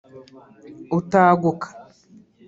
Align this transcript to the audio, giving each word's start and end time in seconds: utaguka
utaguka 0.97 1.67